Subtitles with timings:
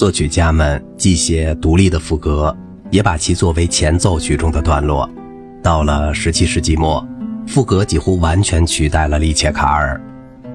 [0.00, 2.56] 作曲家们既写独立的副歌，
[2.90, 5.06] 也把其作为前奏曲中的段落。
[5.62, 7.06] 到了17世纪末，
[7.46, 10.00] 副歌几乎完全取代了利切卡尔。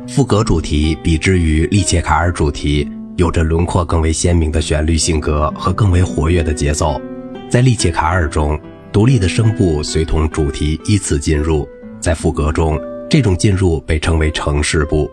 [0.07, 6.99] 副歌主题比之于利切卡尔主题，有着轮廓更为鲜明的旋律性格和更为活跃的节奏。
[7.47, 8.59] 在利切卡尔中，
[8.91, 11.67] 独立的声部随同主题依次进入；
[11.99, 15.07] 在副歌中，这种进入被称为城市部。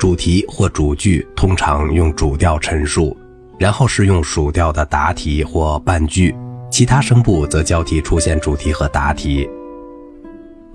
[0.00, 3.16] 主题或主句通常用主调陈述。
[3.62, 6.34] 然后是用属调的答题或半句，
[6.68, 9.48] 其他声部则交替出现主题和答题。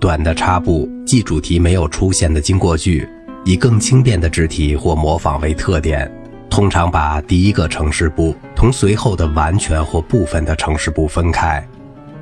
[0.00, 3.06] 短的插部即主题没有出现的经过句，
[3.44, 6.10] 以更轻便的肢体或模仿为特点，
[6.48, 11.62] 通常把第一个城市部同随后的完全或部分的城市部分开。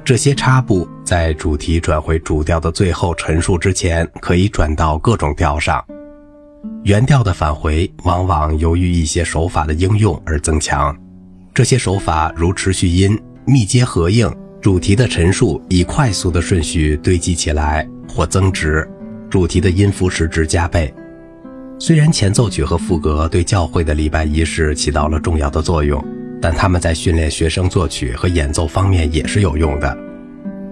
[0.05, 5.80] 这些插部在主题转回主调的最后陈述之前，可以转到各种调上。
[6.84, 10.97] 原调的返回往往由于一些手法的应用而增强，
[11.53, 18.89] 这些手法如持续音、密接合应、主题的陈述以快速的顺序堆积起来或增值，
[19.28, 20.94] 主题的音符时值加倍。
[21.78, 26.03] 虽然前奏曲和副歌对教会的礼拜仪式起到了重要的作用，
[26.41, 29.98] 但他们在训练学生作曲和演奏方面也是有用的。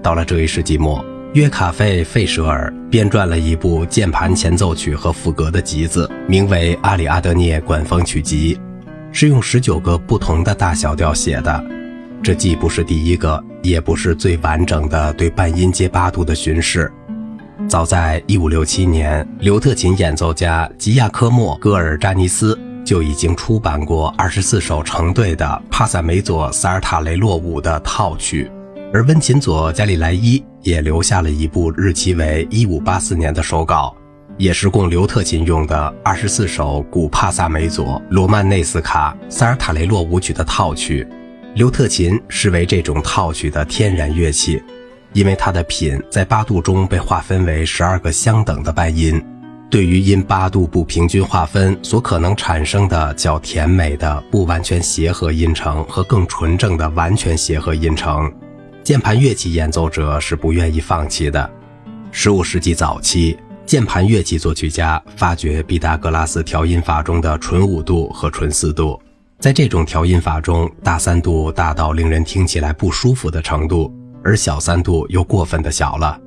[0.03, 1.05] 到了这一世纪末。
[1.35, 8.55] 约卡费·费舍尔编撰了一部键盘前奏曲和副歌的集子，名为《阿里阿德涅管风曲集》，
[9.11, 11.65] 是用十九个不同的大小调写的。
[12.23, 16.89] 这既不是第一个，也不是最完整的对半音阶八度的巡视。
[17.69, 28.49] 早在1567年，刘特琴演奏家吉亚科莫·戈尔扎尼斯就已经出版过二十四首成对的帕萨梅佐·萨尔塔雷洛舞的套曲。
[28.95, 33.93] 而温琴佐加里莱伊也留下了一部日期为一五八四年的手稿，
[34.39, 41.05] 也是供刘特琴用的二十四首古帕萨梅佐罗曼内斯卡萨尔塔雷洛舞曲的套曲。
[41.57, 44.63] 刘特琴视为这种套曲的天然乐器，
[45.13, 49.21] 因为它的品在八度中被划分为十二个相等的半音。
[49.69, 58.33] 对于因八度不平均划分所可能产生的较甜美的不完全协和音程和更纯正的完全协和音程。
[58.85, 61.51] 键盘乐器演奏者是不愿意放弃的。
[62.13, 63.35] 十五世纪早期，
[63.65, 69.01] 键盘乐器作曲家发掘毕达哥拉斯调音法中的纯五度和纯四度。
[69.39, 73.91] 在这种调音法中，大三度大到令人听起来不舒服的程度，
[74.23, 76.21] 而小三度又过分的小了。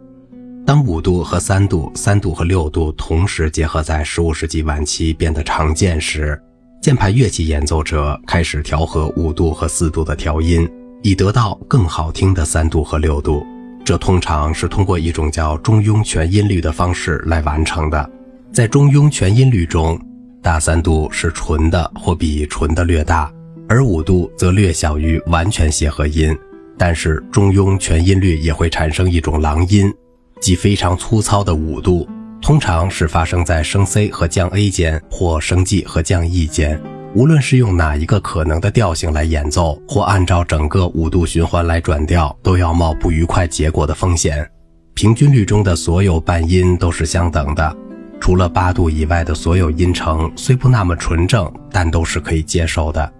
[0.65, 6.41] 当五度和三度、三度和六度同时结合在十五世纪晚期变得常见时，
[6.81, 10.67] 键盘乐器演奏者开始调和五度和四度的调音。
[11.01, 13.45] 以得到更好听的三度和六度，
[13.85, 18.09] 这通常是通过一种叫中庸全音律的方式来完成的。
[18.51, 19.99] 在中庸全音律中，
[20.41, 23.31] 大三度是纯的或比纯的略大，
[23.69, 26.35] 而五度则略小于完全协和音。
[26.77, 29.91] 但是中庸全音律也会产生一种狼音，
[30.39, 32.07] 即非常粗糙的五度，
[32.41, 36.79] 通常是发生在升 C 和降 A 间或升 G 和降 E 间。
[37.17, 44.47] 无论是用哪一个可能的调性来演奏，或按照整个五度循环来转调，都要冒不愉快结果的风险。
[44.93, 47.75] 平均律中的所有半音都是相等的，
[48.21, 53.11] 除了八度以外的所有音程虽不那么纯正，但都是可以接受的。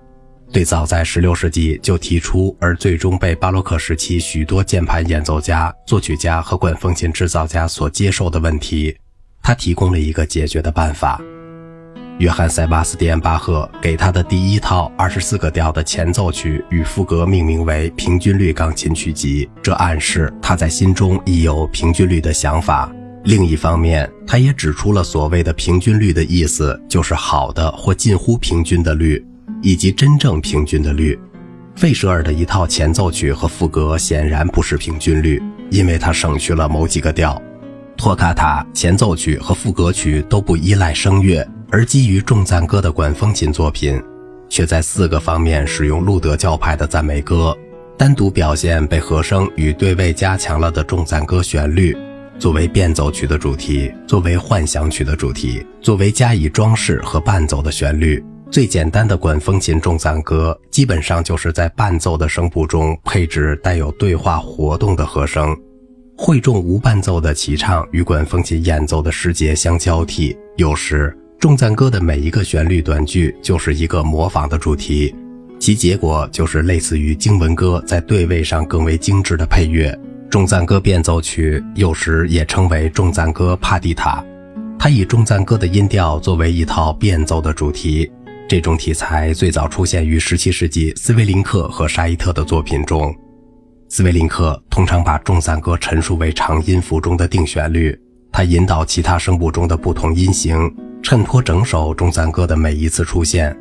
[0.52, 8.96] 对早在16世纪就提出，而最终被巴洛克时期许多键盘演奏家、作曲家和管风琴制造家所接受的问题，
[9.42, 11.20] 他提供了一个解决的办法。
[12.20, 22.92] 约翰·塞巴斯蒂安·巴赫给他的第一套二十四个调的前奏曲与副歌命名为《平均律钢琴曲集》，这暗示他在心中已有平均律的想法。
[23.26, 29.24] 另一方面，他也指出了所谓的平均律的意思，就是好的或近乎平均的律，
[29.62, 31.20] 以及真正平均的律。
[31.76, 35.40] 费舍尔的一套前奏曲和副歌显然不是平均律，
[35.70, 37.40] 因为他省去了某几个调。
[37.96, 41.48] 托卡塔前奏曲和副歌曲都不依赖声乐。
[41.70, 44.02] 而基于重赞歌的管风琴作品，
[44.50, 47.56] 却在四个方面使用路德教派的赞美歌，
[47.98, 51.96] 单独表现被和声与对位加强了的重赞歌旋律，
[52.40, 58.24] 作为变奏曲的主题，作为幻想曲的主题，作为加以装饰和伴奏的旋律。
[58.50, 65.54] 最简单的管风琴重赞歌，基本上就是在伴奏的声部中配置带有对话活动的和声，
[66.18, 71.14] 会众无伴奏的齐唱与管风琴演奏的时节相交替，有时。
[71.40, 75.14] 重赞歌的每一个旋律短句就是一个模仿的主题，
[75.60, 79.96] 其结果就是类似于经文歌在对位上更为精致的配乐。
[80.32, 84.26] 重赞歌变奏曲有时也称为重赞歌帕蒂塔，
[84.80, 88.12] 它以重赞歌的音调作为一套变奏的主题，
[88.50, 93.16] 这种题材最早出现于17世纪斯维林克和沙伊特的作品中。
[93.90, 97.96] 斯维林克通常把重赞歌陈述为长音符中的定旋律，
[98.32, 100.58] 它引导其他声部中的不同音型，
[101.08, 103.58] 衬托整首重赞歌的每一次出现。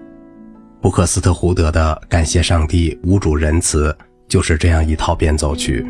[0.82, 3.92] 布克斯特胡德的《感谢上帝，无主仁慈》
[4.26, 5.86] 就是这样一套变奏曲。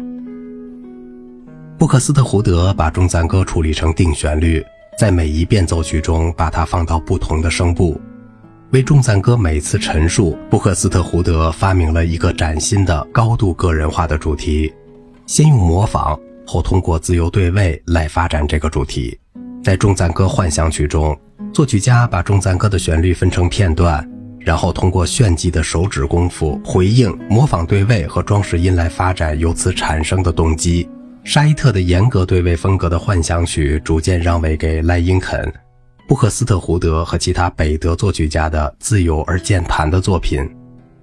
[1.78, 4.62] 布克斯特胡德把中赞歌处理成定旋律，
[4.98, 7.98] 在每一变奏曲中把它放到不同的声部。
[8.72, 14.70] 为重赞歌每次陈述，布克斯特胡德发明了一个崭新的、高度个人化的主题。
[15.24, 19.18] 先用模仿，后通过自由对位来发展这个主题。
[19.64, 21.18] 在中赞歌幻想曲中，
[21.56, 24.06] 作曲家把重赞歌的旋律分成片段，
[24.38, 30.86] 然后通过炫技的手指功夫、回应、模仿对位和装饰音来发展由此产生的动机。
[31.24, 35.50] 沙伊特的严格对位风格的幻想曲逐渐让位给赖因肯。
[36.06, 40.46] 布克斯特胡德和其他北德作曲家的自由而健谈的作品，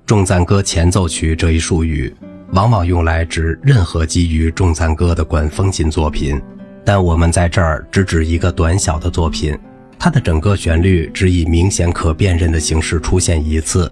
[0.06, 2.16] 重赞歌前奏曲这一术语，
[2.52, 6.40] 往往用来指任何基于重赞歌的管风琴作品，
[6.86, 9.58] 但我们在这儿只指一个短小的作品，
[9.98, 13.92] 它的整个旋律只以明显可辨认的形式出现一次。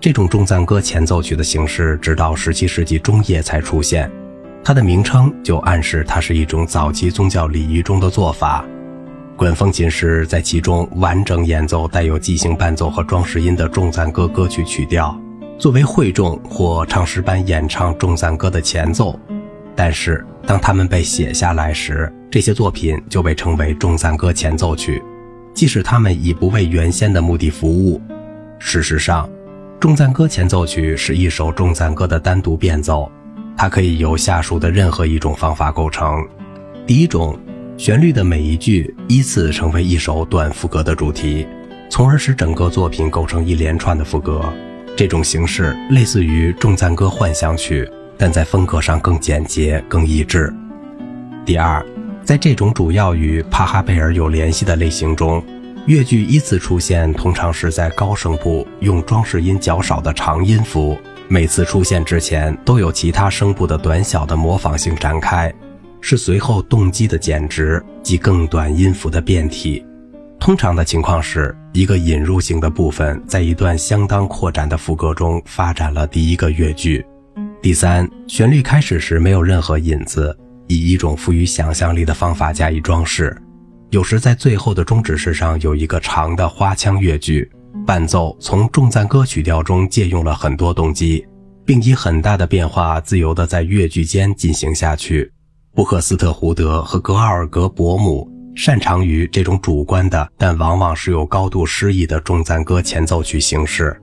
[0.00, 4.10] 这种重赞歌前奏曲的形式，直到17世纪中叶才出现，
[4.62, 8.64] 它的名称就暗示它是一种早期宗教礼仪中的做法。
[9.36, 15.16] 管风琴师在其中完整演奏带有即兴伴奏和装饰音的重赞歌歌曲曲调，
[15.58, 19.18] 作为会众或唱诗班演唱重赞歌的前奏。
[19.76, 25.00] 但是，当他们被写下来时，这些作品就被称为重赞歌前奏曲，
[25.58, 28.00] 即使他们已不为原先的目的服务。
[28.60, 29.28] 事实上，
[29.80, 33.10] 重赞歌前奏曲是一首重赞歌的单独变奏，
[33.56, 36.24] 它可以由下述的任何一种方法构成：
[36.86, 37.36] 第一种。
[37.76, 41.44] 旋律的每一句依次成为一首短副歌的主题，
[41.90, 44.52] 从而使整个作品构成一连串的副歌。
[44.96, 50.54] 这种形式类似于重赞歌幻想曲，但在风格上更简洁、更一致。
[51.44, 51.84] 第二，
[52.28, 55.42] 在这种主要与帕哈贝尔有联系的类型中，
[55.86, 60.94] 乐句依次出现，通常是在高声部用装饰音较少的长音符，
[61.26, 65.50] 每次出现之前都有其他声部的短小的模仿性展开。
[66.02, 69.82] 是随后动机的减值及更短音符的变体。
[70.38, 77.02] 通常的情况是一个引入性的部分在一段相当扩展的副歌中发展了第一个乐句。
[77.62, 80.36] 第三，旋律开始时没有任何引子，
[80.68, 83.36] 以一种富于想象力的方法加以装饰。
[83.90, 87.50] 有时在最后的终止式上有一个长的花腔乐句，
[87.86, 91.26] 伴奏从重赞歌曲调中借用了很多动机，
[91.64, 95.32] 并以很大的变化自由地在乐句间进行下去。
[95.74, 103.96] 布克斯特胡德和格奥尔格伯姆擅长于这种主观的，但往往是有高度诗意的重赞歌前奏曲形式。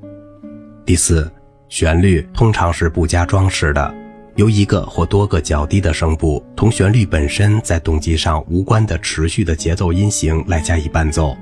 [0.85, 1.29] 第四，
[1.67, 3.93] 旋律通常是不加装饰的，
[4.35, 11.35] 由一个或多个较低的声部同旋律本身在动机上无关的持续的节奏音型来加以伴奏。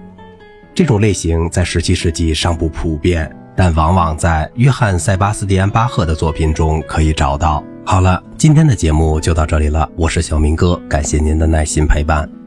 [0.76, 7.64] 这种类型在十七世纪尚不普遍，但往往在约翰·塞巴斯蒂安·巴赫的作品中可以找到。
[7.86, 9.90] 好了，今天的节目就到这里了。
[9.96, 12.43] 我是小明哥，感谢您的耐心陪伴。